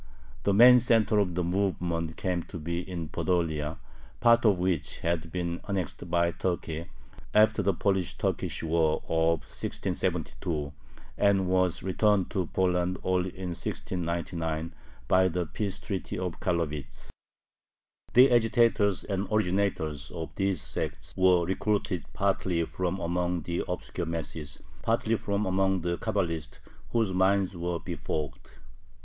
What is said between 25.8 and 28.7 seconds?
the Cabalists whose minds were befogged.